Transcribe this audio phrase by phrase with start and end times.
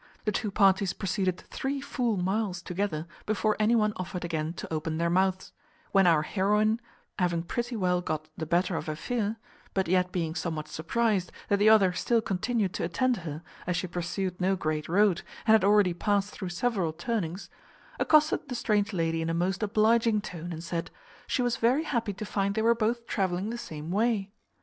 [0.25, 4.97] The two parties proceeded three full miles together before any one offered again to open
[4.97, 5.53] their mouths;
[5.91, 6.81] when our heroine,
[7.19, 9.37] having pretty well got the better of her fear
[9.75, 13.85] (but yet being somewhat surprized that the other still continued to attend her, as she
[13.85, 17.47] pursued no great road, and had already passed through several turnings),
[17.99, 20.89] accosted the strange lady in a most obliging tone, and said,
[21.27, 24.31] "She was very happy to find they were both travelling the same way."